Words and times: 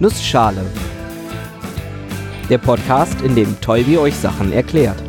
Nussschale. 0.00 0.64
Der 2.48 2.58
Podcast, 2.58 3.20
in 3.22 3.34
dem 3.34 3.60
Tolbi 3.60 3.98
euch 3.98 4.14
Sachen 4.14 4.52
erklärt. 4.52 5.02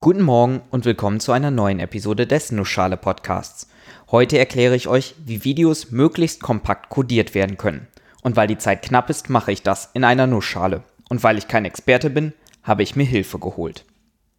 Guten 0.00 0.22
Morgen 0.22 0.60
und 0.70 0.84
willkommen 0.84 1.18
zu 1.18 1.32
einer 1.32 1.50
neuen 1.50 1.80
Episode 1.80 2.28
des 2.28 2.52
Nussschale 2.52 2.96
Podcasts. 2.96 3.66
Heute 4.12 4.38
erkläre 4.38 4.76
ich 4.76 4.86
euch, 4.86 5.16
wie 5.26 5.42
Videos 5.42 5.90
möglichst 5.90 6.40
kompakt 6.44 6.90
codiert 6.90 7.34
werden 7.34 7.56
können. 7.56 7.88
Und 8.22 8.36
weil 8.36 8.46
die 8.46 8.58
Zeit 8.58 8.82
knapp 8.82 9.10
ist, 9.10 9.28
mache 9.28 9.50
ich 9.50 9.62
das 9.62 9.90
in 9.94 10.04
einer 10.04 10.28
Nussschale. 10.28 10.84
Und 11.08 11.24
weil 11.24 11.38
ich 11.38 11.48
kein 11.48 11.64
Experte 11.64 12.08
bin, 12.08 12.34
habe 12.62 12.84
ich 12.84 12.94
mir 12.94 13.04
Hilfe 13.04 13.40
geholt. 13.40 13.84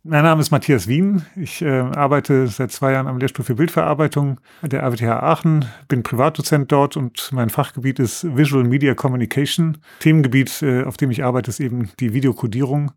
Mein 0.08 0.24
Name 0.24 0.40
ist 0.40 0.52
Matthias 0.52 0.88
Wien. 0.88 1.26
Ich 1.36 1.64
äh, 1.64 1.80
arbeite 1.80 2.46
seit 2.46 2.72
zwei 2.72 2.92
Jahren 2.92 3.08
am 3.08 3.18
Lehrstuhl 3.18 3.44
für 3.44 3.56
Bildverarbeitung 3.56 4.40
der 4.62 4.84
RWTH 4.84 5.24
Aachen, 5.24 5.66
bin 5.88 6.04
Privatdozent 6.04 6.72
dort 6.72 6.96
und 6.96 7.32
mein 7.32 7.50
Fachgebiet 7.50 7.98
ist 7.98 8.38
Visual 8.38 8.64
Media 8.66 8.94
Communication. 8.94 9.80
Themengebiet, 10.02 10.62
äh, 10.62 10.84
auf 10.84 10.98
dem 10.98 11.10
ich 11.10 11.24
arbeite, 11.24 11.50
ist 11.50 11.60
eben 11.60 11.90
die 12.00 12.14
Videokodierung. 12.14 12.92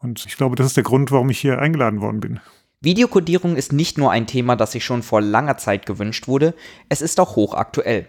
Und 0.00 0.26
ich 0.26 0.36
glaube, 0.36 0.54
das 0.54 0.66
ist 0.66 0.76
der 0.76 0.84
Grund, 0.84 1.10
warum 1.12 1.30
ich 1.30 1.38
hier 1.38 1.60
eingeladen 1.60 2.02
worden 2.02 2.20
bin. 2.20 2.40
Videokodierung 2.82 3.56
ist 3.56 3.72
nicht 3.72 3.96
nur 3.96 4.10
ein 4.10 4.26
Thema, 4.26 4.54
das 4.54 4.72
sich 4.72 4.84
schon 4.84 5.02
vor 5.02 5.22
langer 5.22 5.56
Zeit 5.56 5.86
gewünscht 5.86 6.28
wurde, 6.28 6.52
es 6.90 7.00
ist 7.00 7.18
auch 7.20 7.36
hochaktuell. 7.36 8.06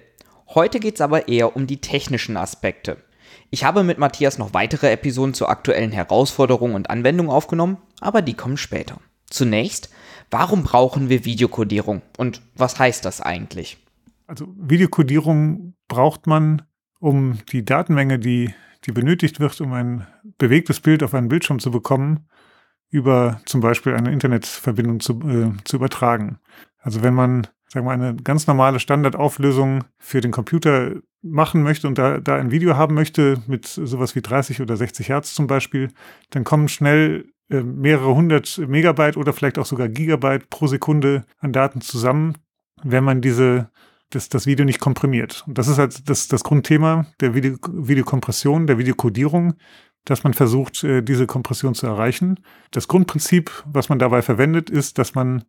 Heute 0.54 0.81
geht 0.81 0.95
es 0.95 1.02
aber 1.02 1.29
eher 1.29 1.55
um 1.55 1.67
die 1.67 1.79
technischen 1.79 2.35
Aspekte. 2.35 2.98
Ich 3.55 3.64
habe 3.64 3.86
mit 3.86 4.00
Matthias 4.00 4.38
noch 4.38 4.54
weitere 4.54 4.91
Episoden 4.91 5.34
zu 5.34 5.48
aktuellen 5.48 5.94
Herausforderungen 5.94 6.76
und 6.76 6.90
Anwendungen 6.90 7.32
aufgenommen, 7.32 7.77
aber 8.02 8.22
die 8.22 8.34
kommen 8.34 8.58
später. 8.58 9.00
Zunächst, 9.30 9.90
warum 10.30 10.63
brauchen 10.63 11.08
wir 11.08 11.23
Videokodierung 11.23 12.02
und 12.18 12.41
was 12.58 12.80
heißt 12.80 13.05
das 13.05 13.22
eigentlich? 13.22 13.77
Also 14.27 14.54
Videokodierung 14.58 15.73
braucht 15.88 16.27
man, 16.27 16.63
um 16.99 17.38
die 17.54 17.63
Datenmenge, 17.63 18.20
die, 18.20 18.54
die 18.84 18.91
benötigt 18.91 19.40
wird, 19.40 19.62
um 19.62 19.72
ein 19.72 20.05
bewegtes 20.38 20.82
Bild 20.82 21.01
auf 21.01 21.13
einen 21.13 21.29
Bildschirm 21.29 21.60
zu 21.60 21.72
bekommen, 21.72 22.27
über 22.90 23.40
zum 23.46 23.62
Beispiel 23.62 23.94
eine 23.94 24.12
Internetverbindung 24.12 24.99
zu, 24.99 25.13
äh, 25.22 25.54
zu 25.63 25.77
übertragen. 25.77 26.40
Also 26.79 27.04
wenn 27.04 27.13
man 27.13 27.48
sagen 27.76 27.85
wir, 27.85 27.91
eine 27.91 28.16
ganz 28.16 28.48
normale 28.48 28.79
Standardauflösung 28.79 29.84
für 29.98 30.22
den 30.22 30.32
Computer 30.32 30.91
machen 31.26 31.63
möchte 31.63 31.87
und 31.87 31.98
da, 31.98 32.20
da 32.20 32.35
ein 32.35 32.51
Video 32.51 32.77
haben 32.77 32.95
möchte 32.95 33.41
mit 33.48 33.65
sowas 33.65 34.15
wie 34.15 34.21
30 34.21 34.62
oder 34.62 34.77
60 34.77 35.09
Hertz 35.09 35.34
zum 35.34 35.48
Beispiel, 35.48 35.90
dann 36.29 36.43
kommen 36.43 36.67
schnell 36.67 37.26
äh, 37.49 37.62
mehrere 37.62 38.15
hundert 38.15 38.57
Megabyte 38.57 39.17
oder 39.17 39.34
vielleicht 39.34 39.57
auch 39.57 39.65
sogar 39.65 39.90
Gigabyte 39.90 40.49
pro 40.49 40.67
Sekunde 40.67 41.26
an 41.40 41.51
Daten 41.51 41.82
zusammen, 41.82 42.37
wenn 42.84 43.04
man 43.04 43.21
diese 43.21 43.70
das, 44.12 44.29
das 44.29 44.45
Video 44.45 44.65
nicht 44.65 44.79
komprimiert. 44.79 45.43
Und 45.48 45.57
das 45.57 45.67
ist 45.67 45.77
halt 45.77 46.07
das, 46.07 46.27
das 46.27 46.43
Grundthema 46.43 47.07
der 47.20 47.34
Video, 47.34 47.57
Videokompression, 47.67 48.67
der 48.67 48.77
Videokodierung, 48.77 49.55
dass 50.05 50.23
man 50.23 50.34
versucht, 50.34 50.84
äh, 50.84 51.01
diese 51.01 51.26
Kompression 51.26 51.73
zu 51.73 51.87
erreichen. 51.87 52.39
Das 52.71 52.87
Grundprinzip, 52.87 53.51
was 53.65 53.89
man 53.89 53.99
dabei 53.99 54.21
verwendet, 54.21 54.70
ist, 54.70 54.99
dass 54.99 55.15
man 55.15 55.43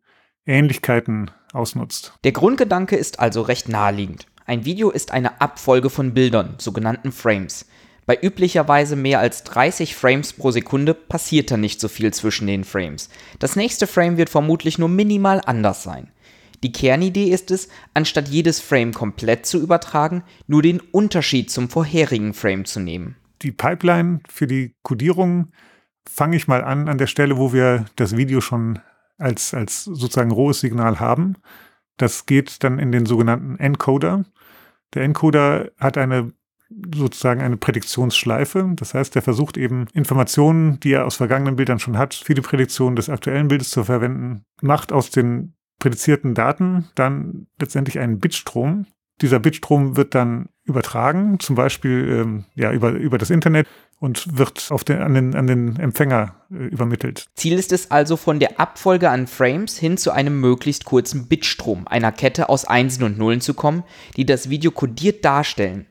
Ähnlichkeiten 0.45 1.29
ausnutzt. 1.53 2.17
Der 2.23 2.31
Grundgedanke 2.31 2.95
ist 2.95 3.19
also 3.19 3.41
recht 3.41 3.69
naheliegend. 3.69 4.27
Ein 4.49 4.63
Video 4.63 4.91
ist 4.91 5.11
eine 5.11 5.41
Abfolge 5.41 5.89
von 5.89 6.13
Bildern, 6.13 6.55
sogenannten 6.57 7.11
Frames. 7.11 7.65
Bei 8.05 8.17
üblicherweise 8.17 8.95
mehr 8.95 9.19
als 9.19 9.43
30 9.43 9.93
Frames 9.93 10.31
pro 10.31 10.51
Sekunde 10.51 10.93
passiert 10.93 11.51
da 11.51 11.57
nicht 11.57 11.81
so 11.81 11.89
viel 11.89 12.13
zwischen 12.13 12.47
den 12.47 12.63
Frames. 12.63 13.09
Das 13.39 13.57
nächste 13.57 13.87
Frame 13.87 14.15
wird 14.15 14.29
vermutlich 14.29 14.77
nur 14.77 14.87
minimal 14.87 15.41
anders 15.45 15.83
sein. 15.83 16.13
Die 16.63 16.71
Kernidee 16.71 17.29
ist 17.29 17.51
es, 17.51 17.67
anstatt 17.93 18.29
jedes 18.29 18.61
Frame 18.61 18.93
komplett 18.93 19.45
zu 19.45 19.61
übertragen, 19.61 20.23
nur 20.47 20.61
den 20.61 20.79
Unterschied 20.79 21.51
zum 21.51 21.69
vorherigen 21.69 22.33
Frame 22.33 22.63
zu 22.63 22.79
nehmen. 22.79 23.17
Die 23.41 23.51
Pipeline 23.51 24.21
für 24.29 24.47
die 24.47 24.75
Codierung 24.81 25.51
fange 26.09 26.37
ich 26.37 26.47
mal 26.47 26.63
an 26.63 26.87
an 26.87 26.97
der 26.97 27.07
Stelle, 27.07 27.37
wo 27.37 27.51
wir 27.51 27.83
das 27.97 28.15
Video 28.15 28.39
schon 28.39 28.79
als, 29.17 29.53
als 29.53 29.83
sozusagen 29.83 30.31
rohes 30.31 30.61
Signal 30.61 31.01
haben. 31.01 31.35
Das 31.97 32.27
geht 32.27 32.63
dann 32.63 32.79
in 32.79 32.93
den 32.93 33.05
sogenannten 33.05 33.59
Encoder. 33.59 34.23
Der 34.93 35.03
Encoder 35.03 35.71
hat 35.77 35.97
eine 35.97 36.31
sozusagen 36.93 37.41
eine 37.41 37.57
Prädiktionsschleife. 37.57 38.73
Das 38.75 38.93
heißt, 38.93 39.15
er 39.15 39.21
versucht 39.21 39.57
eben 39.57 39.87
Informationen, 39.93 40.79
die 40.79 40.91
er 40.91 41.05
aus 41.05 41.15
vergangenen 41.15 41.55
Bildern 41.55 41.79
schon 41.79 41.97
hat, 41.97 42.13
für 42.13 42.33
die 42.33 42.41
Prädiktion 42.41 42.95
des 42.95 43.09
aktuellen 43.09 43.47
Bildes 43.47 43.69
zu 43.69 43.83
verwenden, 43.83 44.43
macht 44.61 44.91
aus 44.91 45.09
den 45.09 45.55
prädizierten 45.79 46.33
Daten 46.33 46.89
dann 46.95 47.47
letztendlich 47.59 47.99
einen 47.99 48.19
Bitstrom. 48.19 48.85
Dieser 49.21 49.39
Bitstrom 49.39 49.97
wird 49.97 50.13
dann 50.13 50.49
übertragen, 50.63 51.39
zum 51.39 51.55
Beispiel 51.55 52.19
ähm, 52.21 52.45
ja, 52.55 52.71
über, 52.71 52.91
über 52.91 53.17
das 53.17 53.29
Internet 53.29 53.67
und 53.99 54.37
wird 54.37 54.67
auf 54.69 54.83
den, 54.83 54.99
an, 54.99 55.13
den, 55.13 55.35
an 55.35 55.47
den 55.47 55.79
Empfänger 55.79 56.35
äh, 56.51 56.65
übermittelt. 56.65 57.25
Ziel 57.35 57.57
ist 57.57 57.71
es 57.71 57.89
also 57.89 58.15
von 58.15 58.39
der 58.39 58.59
Abfolge 58.59 59.09
an 59.09 59.27
Frames 59.27 59.77
hin 59.77 59.97
zu 59.97 60.11
einem 60.11 60.39
möglichst 60.39 60.85
kurzen 60.85 61.27
Bitstrom, 61.27 61.87
einer 61.87 62.11
Kette 62.11 62.49
aus 62.49 62.65
Einsen 62.65 63.03
und 63.03 63.17
Nullen 63.17 63.41
zu 63.41 63.53
kommen, 63.53 63.83
die 64.17 64.25
das 64.25 64.49
Video 64.49 64.71
kodiert 64.71 65.25
darstellen, 65.25 65.87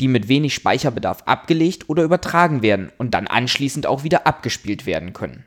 die 0.00 0.08
mit 0.08 0.28
wenig 0.28 0.54
Speicherbedarf 0.54 1.22
abgelegt 1.26 1.88
oder 1.88 2.04
übertragen 2.04 2.62
werden 2.62 2.92
und 2.98 3.12
dann 3.14 3.26
anschließend 3.26 3.86
auch 3.86 4.04
wieder 4.04 4.26
abgespielt 4.26 4.86
werden 4.86 5.12
können. 5.12 5.44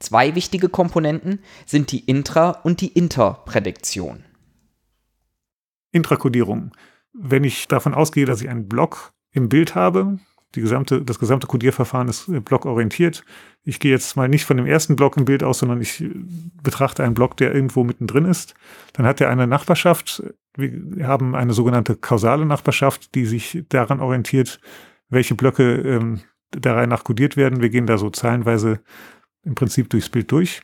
Zwei 0.00 0.34
wichtige 0.34 0.68
Komponenten 0.68 1.40
sind 1.66 1.92
die 1.92 2.04
Intra- 2.06 2.60
und 2.62 2.80
die 2.80 2.88
Interprädiktion. 2.88 4.24
Intrakodierung. 5.98 6.72
Wenn 7.12 7.44
ich 7.44 7.68
davon 7.68 7.94
ausgehe, 7.94 8.24
dass 8.24 8.40
ich 8.40 8.48
einen 8.48 8.68
Block 8.68 9.12
im 9.32 9.48
Bild 9.48 9.74
habe, 9.74 10.18
die 10.54 10.60
gesamte, 10.62 11.02
das 11.02 11.18
gesamte 11.18 11.46
Codierverfahren 11.46 12.08
ist 12.08 12.28
äh, 12.28 12.40
blockorientiert. 12.40 13.24
Ich 13.64 13.80
gehe 13.80 13.92
jetzt 13.92 14.16
mal 14.16 14.28
nicht 14.28 14.46
von 14.46 14.56
dem 14.56 14.66
ersten 14.66 14.96
Block 14.96 15.16
im 15.16 15.26
Bild 15.26 15.42
aus, 15.42 15.58
sondern 15.58 15.80
ich 15.80 16.00
äh, 16.00 16.10
betrachte 16.62 17.04
einen 17.04 17.14
Block, 17.14 17.36
der 17.36 17.54
irgendwo 17.54 17.84
mittendrin 17.84 18.24
ist. 18.24 18.54
Dann 18.94 19.04
hat 19.04 19.20
er 19.20 19.28
eine 19.28 19.46
Nachbarschaft. 19.46 20.22
Wir 20.56 21.06
haben 21.06 21.34
eine 21.34 21.52
sogenannte 21.52 21.96
kausale 21.96 22.46
Nachbarschaft, 22.46 23.14
die 23.14 23.26
sich 23.26 23.64
daran 23.68 24.00
orientiert, 24.00 24.60
welche 25.10 25.34
Blöcke 25.34 25.74
ähm, 25.74 26.20
der 26.54 26.76
Reihe 26.76 26.86
nach 26.86 27.04
codiert 27.04 27.36
werden. 27.36 27.60
Wir 27.60 27.68
gehen 27.68 27.86
da 27.86 27.98
so 27.98 28.08
zahlenweise 28.08 28.80
im 29.44 29.54
Prinzip 29.54 29.90
durchs 29.90 30.08
Bild 30.08 30.32
durch 30.32 30.62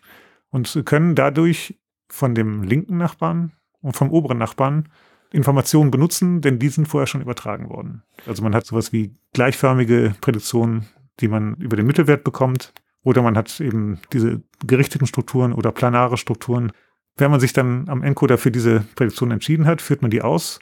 und 0.50 0.82
können 0.86 1.14
dadurch 1.14 1.78
von 2.08 2.34
dem 2.34 2.62
linken 2.62 2.96
Nachbarn 2.96 3.52
und 3.82 3.96
vom 3.96 4.10
oberen 4.10 4.38
Nachbarn 4.38 4.88
Informationen 5.34 5.90
benutzen, 5.90 6.40
denn 6.40 6.60
die 6.60 6.68
sind 6.68 6.86
vorher 6.86 7.08
schon 7.08 7.20
übertragen 7.20 7.68
worden. 7.68 8.04
Also 8.24 8.42
man 8.42 8.54
hat 8.54 8.66
sowas 8.66 8.92
wie 8.92 9.16
gleichförmige 9.32 10.14
Prädiktionen, 10.20 10.86
die 11.20 11.28
man 11.28 11.56
über 11.56 11.76
den 11.76 11.86
Mittelwert 11.86 12.22
bekommt, 12.22 12.72
oder 13.02 13.20
man 13.20 13.36
hat 13.36 13.60
eben 13.60 13.98
diese 14.12 14.42
gerichteten 14.64 15.06
Strukturen 15.06 15.52
oder 15.52 15.72
planare 15.72 16.16
Strukturen. 16.16 16.72
Wenn 17.16 17.30
man 17.30 17.40
sich 17.40 17.52
dann 17.52 17.88
am 17.88 18.02
Encoder 18.02 18.38
für 18.38 18.50
diese 18.50 18.84
Prädiktion 18.94 19.32
entschieden 19.32 19.66
hat, 19.66 19.82
führt 19.82 20.02
man 20.02 20.10
die 20.10 20.22
aus 20.22 20.60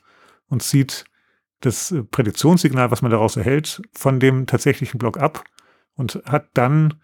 und 0.49 0.63
zieht 0.63 1.05
das 1.61 1.95
Prädiktionssignal, 2.11 2.91
was 2.91 3.03
man 3.03 3.11
daraus 3.11 3.37
erhält, 3.37 3.83
von 3.93 4.19
dem 4.19 4.47
tatsächlichen 4.47 4.99
Block 4.99 5.19
ab 5.19 5.45
und 5.95 6.21
hat 6.25 6.49
dann 6.55 6.95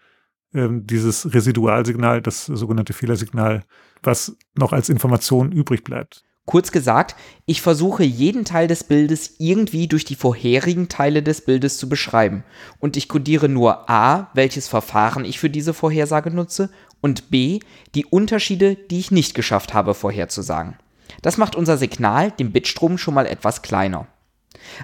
ähm, 0.53 0.85
dieses 0.85 1.33
Residualsignal, 1.33 2.21
das 2.21 2.47
sogenannte 2.47 2.93
Fehlersignal, 2.93 3.63
was 4.01 4.35
noch 4.55 4.73
als 4.73 4.89
Information 4.89 5.51
übrig 5.51 5.83
bleibt. 5.83 6.25
Kurz 6.49 6.71
gesagt, 6.71 7.15
ich 7.45 7.61
versuche 7.61 8.03
jeden 8.03 8.43
Teil 8.43 8.65
des 8.65 8.83
Bildes 8.83 9.35
irgendwie 9.37 9.87
durch 9.87 10.03
die 10.03 10.15
vorherigen 10.15 10.89
Teile 10.89 11.21
des 11.21 11.41
Bildes 11.41 11.77
zu 11.77 11.87
beschreiben. 11.87 12.43
Und 12.79 12.97
ich 12.97 13.07
kodiere 13.07 13.47
nur 13.47 13.87
a, 13.87 14.31
welches 14.33 14.67
Verfahren 14.67 15.25
ich 15.25 15.37
für 15.37 15.51
diese 15.51 15.75
Vorhersage 15.75 16.31
nutze 16.31 16.71
und 17.01 17.29
b, 17.29 17.59
die 17.93 18.07
Unterschiede, 18.07 18.73
die 18.73 18.97
ich 18.97 19.11
nicht 19.11 19.35
geschafft 19.35 19.75
habe 19.75 19.93
vorherzusagen. 19.93 20.73
Das 21.21 21.37
macht 21.37 21.55
unser 21.55 21.77
Signal, 21.77 22.31
den 22.31 22.51
Bitstrom, 22.51 22.97
schon 22.97 23.13
mal 23.13 23.27
etwas 23.27 23.61
kleiner. 23.61 24.07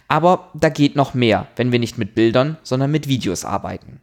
Aber 0.07 0.51
da 0.53 0.69
geht 0.69 0.95
noch 0.95 1.15
mehr, 1.15 1.47
wenn 1.55 1.71
wir 1.71 1.79
nicht 1.79 1.97
mit 1.97 2.13
Bildern, 2.13 2.57
sondern 2.61 2.91
mit 2.91 3.07
Videos 3.07 3.43
arbeiten. 3.43 4.01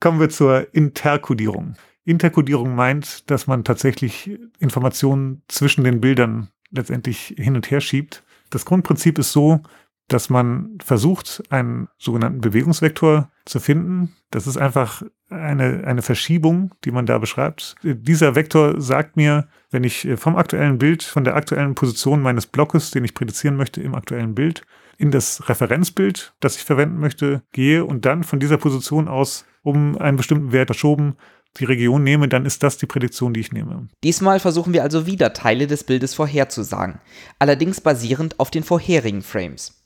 Kommen 0.00 0.18
wir 0.18 0.30
zur 0.30 0.74
Interkodierung. 0.74 1.76
Interkodierung 2.04 2.74
meint, 2.74 3.30
dass 3.30 3.46
man 3.46 3.62
tatsächlich 3.62 4.36
Informationen 4.58 5.42
zwischen 5.46 5.84
den 5.84 6.00
Bildern 6.00 6.48
letztendlich 6.74 7.34
hin 7.38 7.56
und 7.56 7.70
her 7.70 7.80
schiebt. 7.80 8.22
Das 8.50 8.64
Grundprinzip 8.64 9.18
ist 9.18 9.32
so, 9.32 9.60
dass 10.08 10.28
man 10.28 10.78
versucht, 10.84 11.42
einen 11.50 11.88
sogenannten 11.98 12.40
Bewegungsvektor 12.40 13.30
zu 13.46 13.58
finden. 13.58 14.14
Das 14.30 14.46
ist 14.46 14.58
einfach 14.58 15.02
eine, 15.30 15.84
eine 15.86 16.02
Verschiebung, 16.02 16.74
die 16.84 16.90
man 16.90 17.06
da 17.06 17.18
beschreibt. 17.18 17.76
Dieser 17.82 18.34
Vektor 18.34 18.80
sagt 18.80 19.16
mir, 19.16 19.48
wenn 19.70 19.84
ich 19.84 20.06
vom 20.16 20.36
aktuellen 20.36 20.78
Bild, 20.78 21.02
von 21.02 21.24
der 21.24 21.36
aktuellen 21.36 21.74
Position 21.74 22.20
meines 22.20 22.46
Blockes, 22.46 22.90
den 22.90 23.04
ich 23.04 23.14
prädizieren 23.14 23.56
möchte 23.56 23.80
im 23.80 23.94
aktuellen 23.94 24.34
Bild, 24.34 24.62
in 24.98 25.10
das 25.10 25.48
Referenzbild, 25.48 26.34
das 26.40 26.56
ich 26.56 26.64
verwenden 26.64 26.98
möchte, 26.98 27.42
gehe 27.52 27.84
und 27.84 28.04
dann 28.04 28.22
von 28.24 28.38
dieser 28.38 28.58
Position 28.58 29.08
aus 29.08 29.46
um 29.62 29.96
einen 29.98 30.18
bestimmten 30.18 30.52
Wert 30.52 30.68
verschoben 30.68 31.16
die 31.58 31.64
Region 31.64 32.02
nehme, 32.02 32.28
dann 32.28 32.46
ist 32.46 32.62
das 32.62 32.78
die 32.78 32.86
Prädiktion, 32.86 33.32
die 33.32 33.40
ich 33.40 33.52
nehme. 33.52 33.88
Diesmal 34.02 34.40
versuchen 34.40 34.72
wir 34.72 34.82
also 34.82 35.06
wieder 35.06 35.32
Teile 35.32 35.66
des 35.66 35.84
Bildes 35.84 36.14
vorherzusagen, 36.14 37.00
allerdings 37.38 37.80
basierend 37.80 38.40
auf 38.40 38.50
den 38.50 38.64
vorherigen 38.64 39.22
Frames. 39.22 39.80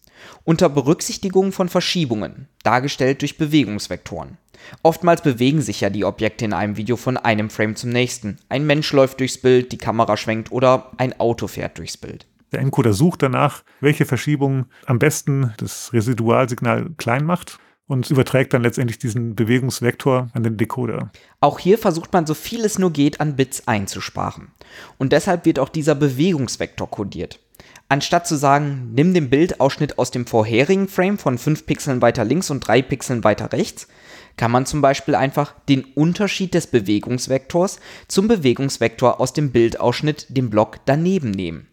unter 0.45 0.69
Berücksichtigung 0.69 1.53
von 1.53 1.69
Verschiebungen, 1.69 2.49
dargestellt 2.63 3.21
durch 3.23 3.39
Bewegungsvektoren. 3.39 4.39
Oftmals 4.83 5.23
bewegen 5.23 5.63
sich 5.63 5.81
ja 5.81 5.91
die 5.91 6.05
Objekte 6.05 6.45
in 6.45 6.53
einem 6.53 6.77
Video 6.77 6.97
von 6.97 7.17
einem 7.17 7.51
Frame 7.51 7.77
zum 7.77 7.91
nächsten. 7.91 8.39
Ein 8.49 8.67
Mensch 8.67 8.93
läuft 8.93 9.21
durchs 9.21 9.39
Bild, 9.39 9.73
die 9.73 9.79
Kamera 9.79 10.17
schwenkt 10.17 10.51
oder 10.51 10.91
ein 10.97 11.19
Auto 11.21 11.47
fährt 11.47 11.79
durchs 11.79 11.97
Bild. 11.97 12.27
Der 12.53 12.61
Encoder 12.61 12.93
sucht 12.95 13.23
danach, 13.23 13.63
welche 13.81 14.07
Verschiebung 14.07 14.67
am 14.87 14.99
besten 14.99 15.53
das 15.59 15.93
Residualsignal 15.93 16.91
klein 16.97 17.25
macht 17.25 17.59
und 17.89 18.11
überträgt 18.11 18.53
dann 18.55 18.63
letztendlich 18.63 18.99
diesen 18.99 19.35
Bewegungsvektor 19.35 20.29
an 20.33 20.43
den 20.43 20.57
Decoder. 20.57 21.11
Auch 21.41 21.59
hier 21.59 21.79
versucht 21.79 22.13
man 22.13 22.27
so 22.27 22.35
viel 22.35 22.65
es 22.65 22.79
nur 22.79 22.93
geht 22.93 23.21
an 23.21 23.35
Bits 23.35 23.67
einzusparen. 23.67 24.53
Und 24.99 25.13
deshalb 25.13 25.45
wird 25.47 25.59
auch 25.59 25.71
dieser 25.71 25.95
Bewegungsvektor 25.95 26.89
kodiert. 26.89 27.41
Anstatt 27.89 28.27
zu 28.27 28.37
sagen, 28.37 28.91
nimm 28.95 29.15
den 29.15 29.31
Bildausschnitt 29.31 29.99
aus 29.99 30.11
dem 30.11 30.27
vorherigen 30.27 30.89
Frame 30.89 31.17
von 31.19 31.39
5 31.39 31.65
Pixeln 31.65 32.03
weiter 32.03 32.23
links 32.23 32.51
und 32.51 32.61
3 32.61 32.83
Pixeln 32.83 33.25
weiter 33.25 33.53
rechts, 33.53 33.89
kann 34.37 34.51
man 34.51 34.67
zum 34.67 34.83
Beispiel 34.83 35.15
einfach 35.15 35.55
den 35.69 35.85
Unterschied 35.85 36.53
des 36.53 36.67
Bewegungsvektors 36.67 37.81
zum 38.07 38.29
Bewegungsvektor 38.29 39.21
aus 39.21 39.33
dem 39.33 39.51
Bildausschnitt, 39.53 40.27
dem 40.29 40.51
Block 40.51 40.81
daneben 40.85 41.31
nehmen. 41.31 41.68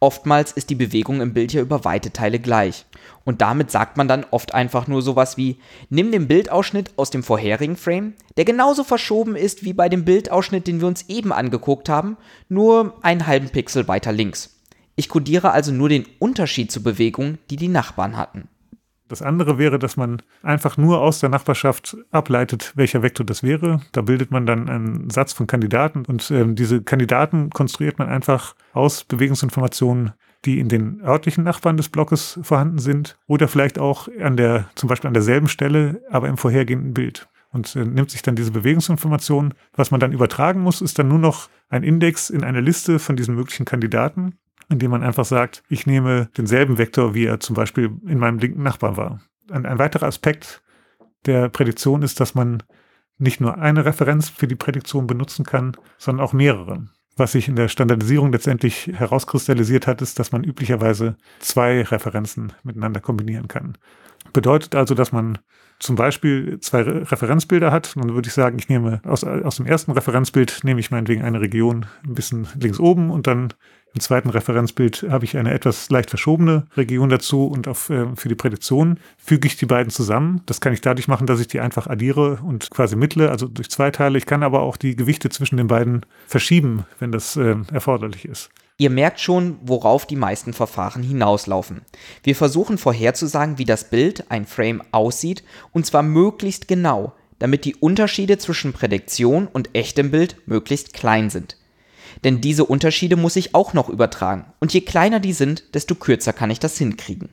Oftmals 0.00 0.52
ist 0.52 0.70
die 0.70 0.74
Bewegung 0.74 1.20
im 1.20 1.34
Bild 1.34 1.52
ja 1.52 1.60
über 1.60 1.84
weite 1.84 2.12
Teile 2.12 2.38
gleich. 2.38 2.84
Und 3.24 3.40
damit 3.40 3.70
sagt 3.70 3.96
man 3.96 4.08
dann 4.08 4.24
oft 4.30 4.54
einfach 4.54 4.86
nur 4.86 5.02
sowas 5.02 5.36
wie, 5.36 5.58
nimm 5.90 6.12
den 6.12 6.28
Bildausschnitt 6.28 6.92
aus 6.96 7.10
dem 7.10 7.22
vorherigen 7.22 7.76
Frame, 7.76 8.14
der 8.36 8.44
genauso 8.44 8.84
verschoben 8.84 9.36
ist 9.36 9.64
wie 9.64 9.72
bei 9.72 9.88
dem 9.88 10.04
Bildausschnitt, 10.04 10.66
den 10.66 10.80
wir 10.80 10.88
uns 10.88 11.08
eben 11.08 11.32
angeguckt 11.32 11.88
haben, 11.88 12.16
nur 12.48 12.96
einen 13.02 13.26
halben 13.26 13.50
Pixel 13.50 13.88
weiter 13.88 14.12
links. 14.12 14.58
Ich 14.96 15.08
kodiere 15.08 15.52
also 15.52 15.72
nur 15.72 15.88
den 15.88 16.06
Unterschied 16.18 16.72
zur 16.72 16.82
Bewegung, 16.82 17.38
die 17.50 17.56
die 17.56 17.68
Nachbarn 17.68 18.16
hatten. 18.16 18.48
Das 19.08 19.22
andere 19.22 19.58
wäre, 19.58 19.78
dass 19.78 19.96
man 19.96 20.22
einfach 20.42 20.76
nur 20.76 21.00
aus 21.00 21.20
der 21.20 21.30
Nachbarschaft 21.30 21.96
ableitet, 22.10 22.72
welcher 22.76 23.02
Vektor 23.02 23.24
das 23.24 23.42
wäre. 23.42 23.80
Da 23.92 24.02
bildet 24.02 24.30
man 24.30 24.46
dann 24.46 24.68
einen 24.68 25.10
Satz 25.10 25.32
von 25.32 25.46
Kandidaten 25.46 26.04
und 26.06 26.30
äh, 26.30 26.44
diese 26.46 26.82
Kandidaten 26.82 27.50
konstruiert 27.50 27.98
man 27.98 28.08
einfach 28.08 28.54
aus 28.72 29.04
Bewegungsinformationen, 29.04 30.12
die 30.44 30.60
in 30.60 30.68
den 30.68 31.00
örtlichen 31.02 31.44
Nachbarn 31.44 31.76
des 31.76 31.88
Blockes 31.88 32.38
vorhanden 32.42 32.78
sind 32.78 33.18
oder 33.26 33.48
vielleicht 33.48 33.78
auch 33.78 34.08
an 34.20 34.36
der, 34.36 34.68
zum 34.74 34.88
Beispiel 34.88 35.08
an 35.08 35.14
derselben 35.14 35.48
Stelle, 35.48 36.02
aber 36.10 36.28
im 36.28 36.36
vorhergehenden 36.36 36.94
Bild 36.94 37.28
und 37.50 37.74
äh, 37.76 37.84
nimmt 37.84 38.10
sich 38.10 38.22
dann 38.22 38.36
diese 38.36 38.50
Bewegungsinformationen. 38.50 39.54
Was 39.74 39.90
man 39.90 40.00
dann 40.00 40.12
übertragen 40.12 40.60
muss, 40.60 40.82
ist 40.82 40.98
dann 40.98 41.08
nur 41.08 41.18
noch 41.18 41.48
ein 41.70 41.82
Index 41.82 42.30
in 42.30 42.44
eine 42.44 42.60
Liste 42.60 42.98
von 42.98 43.16
diesen 43.16 43.34
möglichen 43.34 43.64
Kandidaten 43.64 44.34
indem 44.68 44.90
man 44.90 45.02
einfach 45.02 45.24
sagt, 45.24 45.62
ich 45.68 45.86
nehme 45.86 46.28
denselben 46.36 46.78
Vektor, 46.78 47.14
wie 47.14 47.24
er 47.24 47.40
zum 47.40 47.56
Beispiel 47.56 47.90
in 48.06 48.18
meinem 48.18 48.38
linken 48.38 48.62
Nachbar 48.62 48.96
war. 48.96 49.20
Ein, 49.50 49.66
ein 49.66 49.78
weiterer 49.78 50.06
Aspekt 50.06 50.62
der 51.26 51.48
Prädiktion 51.48 52.02
ist, 52.02 52.20
dass 52.20 52.34
man 52.34 52.62
nicht 53.18 53.40
nur 53.40 53.58
eine 53.58 53.84
Referenz 53.84 54.28
für 54.28 54.46
die 54.46 54.54
Prädiktion 54.54 55.06
benutzen 55.06 55.44
kann, 55.44 55.76
sondern 55.96 56.24
auch 56.24 56.32
mehrere. 56.32 56.86
Was 57.16 57.32
sich 57.32 57.48
in 57.48 57.56
der 57.56 57.66
Standardisierung 57.66 58.30
letztendlich 58.30 58.92
herauskristallisiert 58.94 59.88
hat, 59.88 60.02
ist, 60.02 60.20
dass 60.20 60.30
man 60.30 60.44
üblicherweise 60.44 61.16
zwei 61.40 61.82
Referenzen 61.82 62.52
miteinander 62.62 63.00
kombinieren 63.00 63.48
kann. 63.48 63.76
Bedeutet 64.32 64.76
also, 64.76 64.94
dass 64.94 65.10
man 65.10 65.38
zum 65.80 65.96
Beispiel 65.96 66.60
zwei 66.60 66.82
Referenzbilder 66.82 67.72
hat, 67.72 67.96
dann 67.96 68.14
würde 68.14 68.28
ich 68.28 68.34
sagen, 68.34 68.58
ich 68.58 68.68
nehme 68.68 69.00
aus, 69.04 69.24
aus 69.24 69.56
dem 69.56 69.66
ersten 69.66 69.92
Referenzbild 69.92 70.60
nehme 70.62 70.80
ich 70.80 70.90
meinetwegen 70.90 71.22
eine 71.22 71.40
Region 71.40 71.86
ein 72.04 72.14
bisschen 72.14 72.46
links 72.58 72.78
oben 72.78 73.10
und 73.10 73.26
dann 73.26 73.52
im 73.94 74.00
zweiten 74.00 74.28
Referenzbild 74.30 75.06
habe 75.08 75.24
ich 75.24 75.36
eine 75.36 75.52
etwas 75.52 75.90
leicht 75.90 76.10
verschobene 76.10 76.66
Region 76.76 77.08
dazu 77.08 77.46
und 77.46 77.66
auf, 77.68 77.90
äh, 77.90 78.06
für 78.16 78.28
die 78.28 78.34
Prädiktion 78.34 79.00
füge 79.16 79.48
ich 79.48 79.56
die 79.56 79.66
beiden 79.66 79.90
zusammen. 79.90 80.42
Das 80.46 80.60
kann 80.60 80.72
ich 80.72 80.80
dadurch 80.80 81.08
machen, 81.08 81.26
dass 81.26 81.40
ich 81.40 81.48
die 81.48 81.60
einfach 81.60 81.86
addiere 81.86 82.38
und 82.42 82.70
quasi 82.70 82.96
mittle, 82.96 83.30
also 83.30 83.48
durch 83.48 83.70
zwei 83.70 83.90
Teile. 83.90 84.18
Ich 84.18 84.26
kann 84.26 84.42
aber 84.42 84.60
auch 84.60 84.76
die 84.76 84.94
Gewichte 84.94 85.30
zwischen 85.30 85.56
den 85.56 85.66
beiden 85.68 86.04
verschieben, 86.26 86.84
wenn 86.98 87.12
das 87.12 87.36
äh, 87.36 87.56
erforderlich 87.72 88.24
ist. 88.24 88.50
Ihr 88.80 88.90
merkt 88.90 89.18
schon, 89.18 89.58
worauf 89.62 90.06
die 90.06 90.14
meisten 90.14 90.52
Verfahren 90.52 91.02
hinauslaufen. 91.02 91.82
Wir 92.22 92.36
versuchen 92.36 92.78
vorherzusagen, 92.78 93.58
wie 93.58 93.64
das 93.64 93.90
Bild, 93.90 94.30
ein 94.30 94.46
Frame, 94.46 94.82
aussieht, 94.92 95.42
und 95.72 95.84
zwar 95.84 96.04
möglichst 96.04 96.68
genau, 96.68 97.12
damit 97.40 97.64
die 97.64 97.74
Unterschiede 97.74 98.38
zwischen 98.38 98.72
Prädiktion 98.72 99.48
und 99.48 99.74
echtem 99.74 100.12
Bild 100.12 100.36
möglichst 100.46 100.92
klein 100.92 101.30
sind. 101.30 101.56
Denn 102.24 102.40
diese 102.40 102.64
Unterschiede 102.64 103.16
muss 103.16 103.36
ich 103.36 103.54
auch 103.54 103.74
noch 103.74 103.88
übertragen. 103.88 104.46
Und 104.60 104.72
je 104.72 104.80
kleiner 104.80 105.20
die 105.20 105.32
sind, 105.32 105.74
desto 105.74 105.94
kürzer 105.94 106.32
kann 106.32 106.50
ich 106.50 106.60
das 106.60 106.78
hinkriegen. 106.78 107.30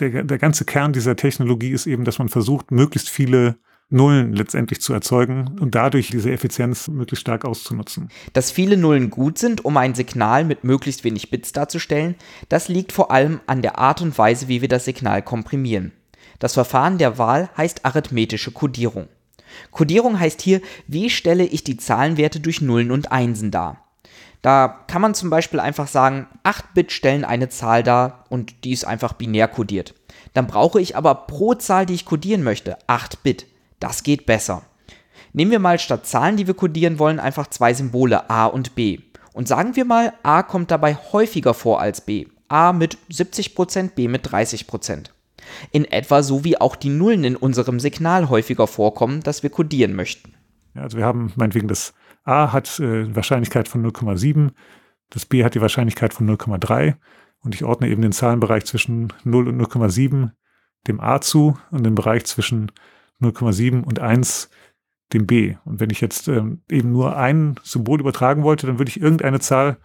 Der, 0.00 0.24
der 0.24 0.38
ganze 0.38 0.64
Kern 0.64 0.92
dieser 0.92 1.16
Technologie 1.16 1.70
ist 1.70 1.86
eben, 1.86 2.04
dass 2.04 2.18
man 2.18 2.28
versucht, 2.28 2.70
möglichst 2.70 3.08
viele 3.08 3.56
Nullen 3.90 4.32
letztendlich 4.32 4.80
zu 4.80 4.92
erzeugen 4.92 5.56
und 5.60 5.74
dadurch 5.74 6.08
diese 6.08 6.32
Effizienz 6.32 6.88
möglichst 6.88 7.20
stark 7.20 7.44
auszunutzen. 7.44 8.08
Dass 8.32 8.50
viele 8.50 8.76
Nullen 8.76 9.10
gut 9.10 9.38
sind, 9.38 9.64
um 9.64 9.76
ein 9.76 9.94
Signal 9.94 10.44
mit 10.44 10.64
möglichst 10.64 11.04
wenig 11.04 11.30
Bits 11.30 11.52
darzustellen, 11.52 12.16
das 12.48 12.68
liegt 12.68 12.92
vor 12.92 13.10
allem 13.10 13.40
an 13.46 13.62
der 13.62 13.78
Art 13.78 14.00
und 14.00 14.16
Weise, 14.18 14.48
wie 14.48 14.62
wir 14.62 14.68
das 14.68 14.84
Signal 14.84 15.22
komprimieren. 15.22 15.92
Das 16.38 16.54
Verfahren 16.54 16.98
der 16.98 17.18
Wahl 17.18 17.50
heißt 17.56 17.84
arithmetische 17.84 18.50
Codierung. 18.50 19.08
Codierung 19.70 20.18
heißt 20.18 20.42
hier, 20.42 20.60
wie 20.88 21.10
stelle 21.10 21.44
ich 21.44 21.62
die 21.62 21.76
Zahlenwerte 21.76 22.40
durch 22.40 22.60
Nullen 22.60 22.90
und 22.90 23.12
Einsen 23.12 23.50
dar. 23.50 23.83
Da 24.42 24.84
kann 24.88 25.00
man 25.00 25.14
zum 25.14 25.30
Beispiel 25.30 25.60
einfach 25.60 25.88
sagen, 25.88 26.26
8 26.42 26.74
Bit 26.74 26.92
stellen 26.92 27.24
eine 27.24 27.48
Zahl 27.48 27.82
dar 27.82 28.24
und 28.28 28.64
die 28.64 28.72
ist 28.72 28.84
einfach 28.84 29.14
binär 29.14 29.48
kodiert. 29.48 29.94
Dann 30.34 30.46
brauche 30.46 30.80
ich 30.80 30.96
aber 30.96 31.14
pro 31.14 31.54
Zahl, 31.54 31.86
die 31.86 31.94
ich 31.94 32.04
kodieren 32.04 32.42
möchte, 32.42 32.76
8 32.86 33.22
Bit. 33.22 33.46
Das 33.80 34.02
geht 34.02 34.26
besser. 34.26 34.62
Nehmen 35.32 35.50
wir 35.50 35.58
mal 35.58 35.78
statt 35.78 36.06
Zahlen, 36.06 36.36
die 36.36 36.46
wir 36.46 36.54
kodieren 36.54 36.98
wollen, 36.98 37.18
einfach 37.18 37.48
zwei 37.48 37.74
Symbole 37.74 38.30
A 38.30 38.46
und 38.46 38.74
B. 38.74 39.00
Und 39.32 39.48
sagen 39.48 39.74
wir 39.76 39.84
mal, 39.84 40.12
A 40.22 40.42
kommt 40.42 40.70
dabei 40.70 40.96
häufiger 41.12 41.54
vor 41.54 41.80
als 41.80 42.02
B. 42.02 42.26
A 42.48 42.72
mit 42.72 42.98
70%, 43.10 43.94
B 43.94 44.06
mit 44.06 44.28
30%. 44.28 45.06
In 45.72 45.84
etwa 45.84 46.22
so 46.22 46.44
wie 46.44 46.60
auch 46.60 46.76
die 46.76 46.88
Nullen 46.88 47.24
in 47.24 47.36
unserem 47.36 47.80
Signal 47.80 48.28
häufiger 48.28 48.66
vorkommen, 48.66 49.22
das 49.22 49.42
wir 49.42 49.50
kodieren 49.50 49.94
möchten. 49.94 50.34
Ja, 50.74 50.82
also 50.82 50.98
wir 50.98 51.04
haben 51.04 51.32
meinetwegen 51.36 51.68
das 51.68 51.94
A 52.24 52.52
hat 52.52 52.80
äh, 52.80 53.14
Wahrscheinlichkeit 53.14 53.68
von 53.68 53.84
0,7, 53.86 54.50
das 55.10 55.26
B 55.26 55.44
hat 55.44 55.54
die 55.54 55.60
Wahrscheinlichkeit 55.60 56.14
von 56.14 56.28
0,3 56.28 56.96
und 57.40 57.54
ich 57.54 57.64
ordne 57.64 57.88
eben 57.88 58.02
den 58.02 58.12
Zahlenbereich 58.12 58.64
zwischen 58.64 59.12
0 59.24 59.48
und 59.48 59.60
0,7 59.60 60.30
dem 60.86 61.00
A 61.00 61.20
zu 61.20 61.58
und 61.70 61.84
den 61.84 61.94
Bereich 61.94 62.24
zwischen 62.24 62.72
0,7 63.20 63.84
und 63.84 64.00
1 64.00 64.50
dem 65.12 65.26
B. 65.26 65.56
Und 65.64 65.80
wenn 65.80 65.90
ich 65.90 66.00
jetzt 66.00 66.28
ähm, 66.28 66.62
eben 66.70 66.90
nur 66.90 67.16
ein 67.16 67.56
Symbol 67.62 68.00
übertragen 68.00 68.42
wollte, 68.42 68.66
dann 68.66 68.78
würde 68.78 68.88
ich 68.88 69.00
irgendeine 69.00 69.40
Zahl 69.40 69.78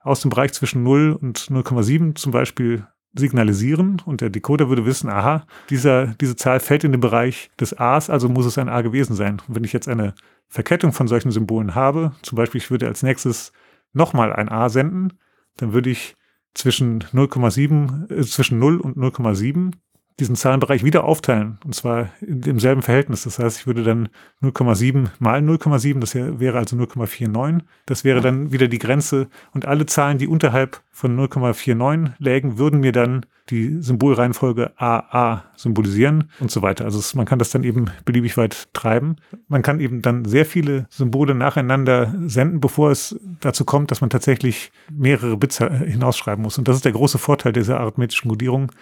aus 0.00 0.20
dem 0.20 0.30
Bereich 0.30 0.52
zwischen 0.52 0.82
0 0.82 1.12
und 1.12 1.38
0,7 1.38 2.14
zum 2.14 2.32
Beispiel 2.32 2.86
signalisieren 3.14 4.02
und 4.04 4.20
der 4.20 4.30
Decoder 4.30 4.68
würde 4.68 4.86
wissen, 4.86 5.08
aha, 5.08 5.46
dieser, 5.70 6.08
diese 6.20 6.36
Zahl 6.36 6.60
fällt 6.60 6.84
in 6.84 6.92
den 6.92 7.00
Bereich 7.00 7.50
des 7.58 7.78
A's, 7.78 8.10
also 8.10 8.28
muss 8.28 8.46
es 8.46 8.58
ein 8.58 8.68
A 8.68 8.82
gewesen 8.82 9.14
sein. 9.14 9.40
Und 9.46 9.54
wenn 9.54 9.64
ich 9.64 9.72
jetzt 9.72 9.88
eine 9.88 10.14
Verkettung 10.48 10.92
von 10.92 11.08
solchen 11.08 11.30
Symbolen 11.30 11.74
habe, 11.74 12.12
zum 12.22 12.36
Beispiel 12.36 12.60
ich 12.60 12.70
würde 12.70 12.86
als 12.86 13.02
nächstes 13.02 13.52
nochmal 13.92 14.32
ein 14.32 14.48
A 14.48 14.68
senden, 14.68 15.14
dann 15.56 15.72
würde 15.72 15.90
ich 15.90 16.16
zwischen 16.54 17.00
0,7, 17.00 18.10
äh, 18.12 18.22
zwischen 18.22 18.58
0 18.58 18.78
und 18.78 18.96
0,7 18.96 19.72
diesen 20.20 20.36
Zahlenbereich 20.36 20.84
wieder 20.84 21.04
aufteilen. 21.04 21.58
Und 21.64 21.74
zwar 21.74 22.10
in 22.20 22.40
demselben 22.40 22.82
Verhältnis. 22.82 23.24
Das 23.24 23.38
heißt, 23.38 23.60
ich 23.60 23.66
würde 23.66 23.82
dann 23.82 24.08
0,7 24.42 25.08
mal 25.18 25.40
0,7, 25.40 25.98
das 25.98 26.14
wäre 26.14 26.58
also 26.58 26.76
0,49. 26.76 27.60
Das 27.86 28.04
wäre 28.04 28.20
dann 28.20 28.52
wieder 28.52 28.68
die 28.68 28.78
Grenze. 28.78 29.28
Und 29.52 29.66
alle 29.66 29.86
Zahlen, 29.86 30.18
die 30.18 30.28
unterhalb 30.28 30.82
von 30.92 31.18
0,49 31.18 32.12
lägen, 32.18 32.58
würden 32.58 32.80
mir 32.80 32.92
dann 32.92 33.26
die 33.50 33.82
Symbolreihenfolge 33.82 34.72
AA 34.80 35.44
symbolisieren 35.56 36.30
und 36.40 36.50
so 36.50 36.62
weiter. 36.62 36.84
Also 36.86 36.98
es, 36.98 37.14
man 37.14 37.26
kann 37.26 37.38
das 37.38 37.50
dann 37.50 37.62
eben 37.62 37.86
beliebig 38.04 38.36
weit 38.38 38.72
treiben. 38.72 39.16
Man 39.48 39.62
kann 39.62 39.80
eben 39.80 40.00
dann 40.00 40.24
sehr 40.24 40.46
viele 40.46 40.86
Symbole 40.88 41.34
nacheinander 41.34 42.14
senden, 42.26 42.60
bevor 42.60 42.90
es 42.90 43.18
dazu 43.40 43.64
kommt, 43.64 43.90
dass 43.90 44.00
man 44.00 44.08
tatsächlich 44.08 44.72
mehrere 44.90 45.36
Bits 45.36 45.58
hinausschreiben 45.58 46.42
muss. 46.42 46.56
Und 46.56 46.68
das 46.68 46.76
ist 46.76 46.86
der 46.86 46.92
große 46.92 47.18
Vorteil 47.18 47.52
dieser 47.52 47.80
arithmetischen 47.80 48.30
Codierung, 48.30 48.72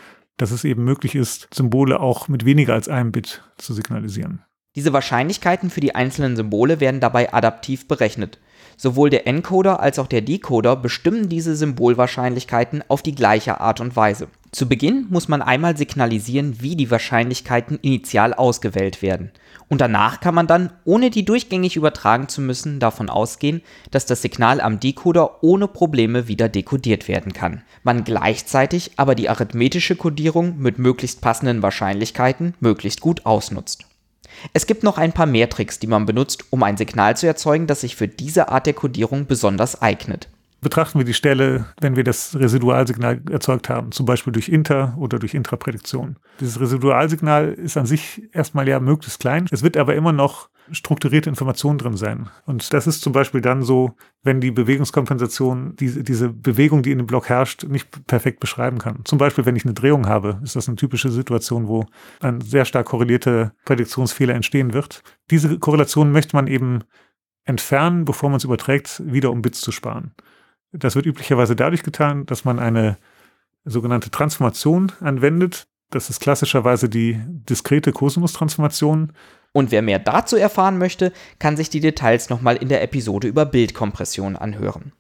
dass 0.43 0.51
es 0.51 0.65
eben 0.65 0.83
möglich 0.83 1.15
ist, 1.15 1.47
Symbole 1.55 2.01
auch 2.01 2.27
mit 2.27 2.45
weniger 2.45 2.75
als 2.75 2.89
einem 2.89 3.13
Bit 3.13 3.45
zu 3.59 3.75
signalisieren. 3.75 4.43
Diese 4.75 4.93
Wahrscheinlichkeiten 4.93 5.71
für 5.71 5.81
die 5.81 5.95
einzelnen 5.95 6.35
Symbole 6.35 6.81
werden 6.81 6.99
dabei 6.99 7.33
adaptiv 7.33 7.87
berechnet. 7.87 8.41
Sowohl 8.77 9.09
der 9.09 9.29
Encoder 9.29 9.79
als 9.79 10.01
auch 10.01 10.09
der 10.09 10.21
Decoder 10.21 10.75
bestimmen 10.75 11.29
diese 11.29 11.55
Symbolwahrscheinlichkeiten 11.55 12.83
auf 12.89 13.03
die 13.03 13.15
gleiche 13.15 13.61
Art 13.61 13.81
und 13.81 13.95
Weise. 13.95 14.27
Zu 14.55 14.69
Beginn 14.69 15.07
muss 15.09 15.29
man 15.29 15.41
einmal 15.41 15.79
signalisieren, 15.79 16.61
wie 16.61 16.77
die 16.77 16.91
Wahrscheinlichkeiten 16.91 17.79
initial 17.81 18.35
ausgewählt 18.35 19.01
werden. 19.01 19.31
Und 19.71 19.81
danach 19.81 20.21
kann 20.21 20.35
man 20.35 20.47
dann, 20.47 20.71
ohne 20.85 21.09
die 21.09 21.25
durchgängig 21.25 21.77
übertragen 21.77 22.29
zu 22.29 22.43
müssen, 22.43 22.79
davon 22.79 23.09
ausgehen, 23.09 23.63
dass 23.91 24.05
das 24.05 24.21
Signal 24.21 24.61
am 24.61 24.79
Decoder 24.79 25.43
ohne 25.43 25.69
Probleme 25.69 26.29
wieder 26.29 26.51
dekodiert 26.51 27.09
werden 27.09 27.33
kann. 27.33 27.63
Man 27.83 28.05
gleichzeitig 28.05 28.91
aber 28.99 29.15
die 29.15 29.31
arithmetische 29.31 29.97
Kodierung 29.97 30.59
mit 30.59 30.79
möglichst 30.79 31.23
passenden 31.23 31.63
Wahrscheinlichkeiten 31.63 32.53
möglichst 32.61 33.01
gut 33.01 33.25
ausnutzt. 33.25 33.87
Es 34.53 34.67
gibt 34.67 34.83
noch 34.83 34.99
ein 34.99 35.15
paar 35.15 35.27
mehr 35.27 35.49
Tricks, 35.49 35.79
die 35.79 35.87
man 35.87 36.05
benutzt, 36.05 36.45
um 36.51 36.63
ein 36.63 36.77
Signal 36.77 37.17
zu 37.17 37.27
erzeugen, 37.27 37.67
das 37.67 37.81
sich 37.81 37.97
für 37.97 38.09
diese 38.09 38.51
Art 38.51 38.67
der 38.67 38.75
Kodierung 38.75 39.27
besonders 39.27 39.81
eignet 39.81 40.29
betrachten 40.63 40.99
wir 40.99 41.05
die 41.05 41.13
Stelle, 41.13 41.67
wenn 41.81 41.97
wir 41.97 42.05
das 42.05 42.35
Residualsignal 42.39 43.21
erzeugt 43.31 43.69
haben, 43.69 43.93
zum 43.93 44.07
Beispiel 44.07 44.33
durch 44.33 44.49
Inter- 44.49 44.95
oder 44.97 45.19
durch 45.19 45.35
Intraprädiktion. 45.35 46.17
Dieses 46.41 46.59
Residualsignal 46.59 47.53
ist 47.53 47.77
an 47.77 47.85
sich 47.85 48.23
erstmal 48.33 48.69
ja 48.69 48.81
möglichst 48.81 49.21
klein. 49.21 49.47
Es 49.51 49.63
wird 49.63 49.77
aber 49.77 49.95
immer 49.95 50.13
noch 50.13 50.49
strukturierte 50.71 51.29
Informationen 51.29 51.79
drin 51.79 51.97
sein. 51.97 52.29
Und 52.47 52.73
das 52.73 52.87
ist 52.87 53.03
zum 53.03 53.13
Beispiel 53.13 53.41
dann 53.41 53.63
so, 53.63 53.97
wenn 54.23 54.41
die 54.41 54.53
Bewegungskompensation 54.53 55.75
diese, 55.77 56.05
diese 56.05 56.29
Bewegung, 56.29 56.83
die 56.83 56.93
in 56.93 56.99
dem 56.99 57.09
Block 57.09 57.29
herrscht, 57.29 57.65
nicht 57.65 58.07
perfekt 58.07 58.39
beschreiben 58.39 58.79
kann. 58.79 59.01
Zum 59.05 59.19
Beispiel, 59.19 59.45
wenn 59.45 59.57
ich 59.57 59.65
eine 59.65 59.75
Drehung 59.75 60.07
habe, 60.07 60.41
ist 60.45 60.55
das 60.55 60.69
eine 60.69 60.77
typische 60.77 61.11
Situation, 61.11 61.67
wo 61.67 61.85
ein 62.21 62.41
sehr 62.41 62.65
stark 62.65 62.87
korrelierter 62.87 63.53
Prädiktionsfehler 63.65 64.35
entstehen 64.35 64.73
wird. 64.73 65.03
Diese 65.31 65.59
Korrelation 65.59 66.13
möchte 66.13 66.37
man 66.37 66.47
eben 66.47 66.85
entfernen, 67.45 68.05
bevor 68.05 68.31
man 68.31 68.37
es 68.37 68.45
überträgt, 68.45 69.03
wieder 69.05 69.33
um 69.33 69.43
Bits 69.43 69.61
zu 69.61 69.73
sparen. 69.73 70.15
Das 70.73 70.95
wird 70.95 71.07
üblicherweise 71.07 71.55
dadurch 71.55 71.83
getan, 71.83 72.25
dass 72.27 72.45
man 72.45 72.59
eine 72.59 72.97
sogenannte 73.65 74.11
Transformation 74.11 74.91
anwendet. 75.01 75.67
Das 75.91 76.09
ist 76.09 76.21
klassischerweise 76.21 76.89
die 76.89 77.21
diskrete 77.27 77.93
Cosinus-Transformation. 77.93 79.13
Und 79.53 79.71
wer 79.71 79.83
mehr 79.83 79.99
dazu 79.99 80.37
erfahren 80.37 80.79
möchte, 80.79 81.13
kann 81.39 81.59
sich 81.59 81.69
die 81.69 81.81
Details 81.81 82.31
nochmal 82.31 82.57
in 82.57 82.71
der 82.71 82.83
Episode 82.83 83.29
über 83.29 83.45
Bildkompression 83.45 84.37
anhören. 84.37 84.93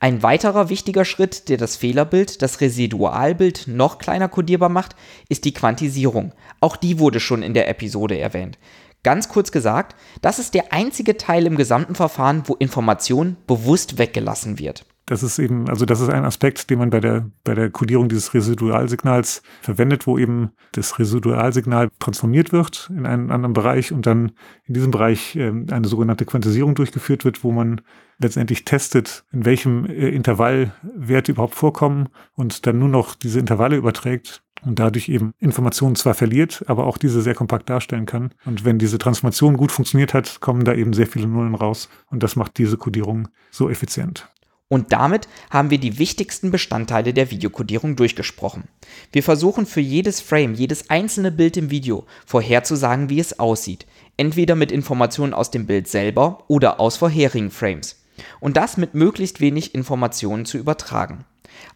Ein 0.00 0.22
weiterer 0.22 0.68
wichtiger 0.68 1.06
Schritt, 1.06 1.48
der 1.48 1.56
das 1.56 1.76
Fehlerbild, 1.76 2.42
das 2.42 2.60
Residualbild 2.60 3.66
noch 3.66 3.98
kleiner 3.98 4.28
kodierbar 4.28 4.68
macht, 4.68 4.94
ist 5.28 5.44
die 5.46 5.54
Quantisierung. 5.54 6.34
Auch 6.60 6.76
die 6.76 6.98
wurde 6.98 7.18
schon 7.18 7.42
in 7.42 7.54
der 7.54 7.68
Episode 7.68 8.18
erwähnt. 8.18 8.58
Ganz 9.02 9.28
kurz 9.28 9.50
gesagt, 9.50 9.96
das 10.20 10.38
ist 10.38 10.54
der 10.54 10.72
einzige 10.72 11.16
Teil 11.16 11.46
im 11.46 11.56
gesamten 11.56 11.94
Verfahren, 11.94 12.42
wo 12.46 12.54
Information 12.56 13.38
bewusst 13.46 13.96
weggelassen 13.96 14.58
wird 14.58 14.84
das 15.08 15.22
ist 15.22 15.38
eben, 15.38 15.70
also 15.70 15.86
das 15.86 16.00
ist 16.00 16.10
ein 16.10 16.26
Aspekt, 16.26 16.68
den 16.68 16.78
man 16.78 16.90
bei 16.90 17.00
der, 17.00 17.30
bei 17.42 17.54
der 17.54 17.70
Codierung 17.70 18.10
dieses 18.10 18.34
Residualsignals 18.34 19.42
verwendet, 19.62 20.06
wo 20.06 20.18
eben 20.18 20.50
das 20.72 20.98
Residualsignal 20.98 21.88
transformiert 21.98 22.52
wird 22.52 22.90
in 22.94 23.06
einen 23.06 23.30
anderen 23.30 23.54
Bereich 23.54 23.90
und 23.90 24.06
dann 24.06 24.32
in 24.64 24.74
diesem 24.74 24.90
Bereich 24.90 25.34
äh, 25.34 25.50
eine 25.70 25.88
sogenannte 25.88 26.26
Quantisierung 26.26 26.74
durchgeführt 26.74 27.24
wird, 27.24 27.42
wo 27.42 27.52
man 27.52 27.80
letztendlich 28.18 28.66
testet, 28.66 29.24
in 29.32 29.46
welchem 29.46 29.86
äh, 29.86 30.10
Intervall 30.10 30.72
Werte 30.82 31.32
überhaupt 31.32 31.54
vorkommen 31.54 32.10
und 32.34 32.66
dann 32.66 32.78
nur 32.78 32.90
noch 32.90 33.14
diese 33.14 33.40
Intervalle 33.40 33.76
überträgt 33.76 34.42
und 34.62 34.78
dadurch 34.78 35.08
eben 35.08 35.32
Informationen 35.38 35.96
zwar 35.96 36.12
verliert, 36.12 36.64
aber 36.66 36.86
auch 36.86 36.98
diese 36.98 37.22
sehr 37.22 37.34
kompakt 37.34 37.70
darstellen 37.70 38.04
kann. 38.04 38.34
Und 38.44 38.66
wenn 38.66 38.78
diese 38.78 38.98
Transformation 38.98 39.56
gut 39.56 39.72
funktioniert 39.72 40.12
hat, 40.12 40.40
kommen 40.40 40.64
da 40.64 40.74
eben 40.74 40.92
sehr 40.92 41.06
viele 41.06 41.28
Nullen 41.28 41.54
raus 41.54 41.88
und 42.10 42.22
das 42.22 42.36
macht 42.36 42.58
diese 42.58 42.76
Codierung 42.76 43.28
so 43.50 43.70
effizient. 43.70 44.28
Und 44.70 44.92
damit 44.92 45.28
haben 45.48 45.70
wir 45.70 45.78
die 45.78 45.98
wichtigsten 45.98 46.50
Bestandteile 46.50 47.14
der 47.14 47.30
Videokodierung 47.30 47.96
durchgesprochen. 47.96 48.64
Wir 49.12 49.22
versuchen 49.22 49.64
für 49.64 49.80
jedes 49.80 50.20
Frame, 50.20 50.52
jedes 50.52 50.90
einzelne 50.90 51.32
Bild 51.32 51.56
im 51.56 51.70
Video 51.70 52.04
vorherzusagen, 52.26 53.08
wie 53.08 53.18
es 53.18 53.38
aussieht. 53.38 53.86
Entweder 54.18 54.56
mit 54.56 54.70
Informationen 54.70 55.32
aus 55.32 55.50
dem 55.50 55.66
Bild 55.66 55.88
selber 55.88 56.44
oder 56.48 56.80
aus 56.80 56.98
vorherigen 56.98 57.50
Frames. 57.50 58.04
Und 58.40 58.58
das 58.58 58.76
mit 58.76 58.92
möglichst 58.94 59.40
wenig 59.40 59.74
Informationen 59.74 60.44
zu 60.44 60.58
übertragen. 60.58 61.24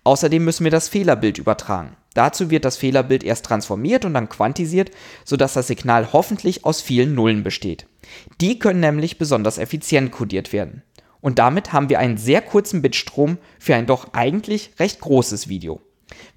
Außerdem 0.05 0.45
müssen 0.45 0.65
wir 0.65 0.71
das 0.71 0.89
Fehlerbild 0.89 1.39
übertragen. 1.39 1.97
Dazu 2.15 2.51
wird 2.51 2.67
das 2.67 2.77
Fehlerbild 2.77 3.25
erst 3.25 3.47
transformiert 3.47 4.05
und 4.05 4.13
dann 4.13 4.29
quantisiert, 4.29 4.91
sodass 5.25 5.55
das 5.55 5.69
Signal 5.69 6.13
hoffentlich 6.13 6.67
aus 6.67 6.83
vielen 6.83 7.15
Nullen 7.15 7.43
besteht. 7.43 7.87
Die 8.43 8.59
können 8.59 8.81
nämlich 8.81 9.17
besonders 9.17 9.57
effizient 9.57 10.13
kodiert 10.13 10.53
werden. 10.53 10.83
Und 11.23 11.38
damit 11.38 11.73
haben 11.73 11.88
wir 11.88 11.99
einen 11.99 12.19
sehr 12.19 12.43
kurzen 12.43 12.83
Bitstrom 12.83 13.38
für 13.59 13.75
ein 13.75 13.87
doch 13.87 14.12
eigentlich 14.12 14.73
recht 14.79 15.00
großes 15.00 15.49
Video. 15.49 15.81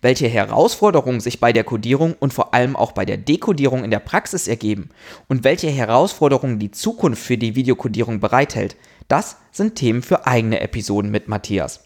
Welche 0.02 0.28
Herausforderungen 0.28 1.20
sich 1.20 1.42
bei 1.42 1.52
der 1.52 1.66
Codierung 1.66 2.16
und 2.18 2.34
vor 2.34 2.54
allem 2.54 2.78
auch 2.78 2.94
bei 2.94 3.04
der 3.04 3.18
Dekodierung 3.18 3.84
in 3.84 3.92
der 3.92 4.00
Praxis 4.00 4.48
ergeben 4.48 4.90
und 5.28 5.44
welche 5.44 5.70
Herausforderungen 5.70 6.60
die 6.60 6.72
Zukunft 6.72 7.22
für 7.22 7.38
die 7.38 7.56
Videokodierung 7.56 8.22
bereithält, 8.22 8.78
das 9.10 9.38
sind 9.52 9.76
Themen 9.76 10.02
für 10.02 10.28
eigene 10.28 10.62
Episoden 10.62 11.12
mit 11.12 11.28
Matthias. 11.28 11.82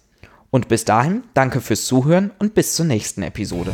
Und 0.52 0.68
bis 0.68 0.86
dahin, 0.86 1.24
danke 1.34 1.62
fürs 1.62 1.86
Zuhören 1.86 2.32
und 2.38 2.54
bis 2.54 2.76
zur 2.76 2.86
nächsten 2.86 3.24
Episode. 3.24 3.72